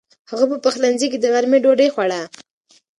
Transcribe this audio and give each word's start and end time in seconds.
هغه 0.31 0.45
په 0.51 0.57
پخلنځي 0.65 1.07
کې 1.11 1.17
د 1.21 1.25
غرمې 1.33 1.59
ډوډۍ 1.63 1.87
خوړه. 1.93 2.21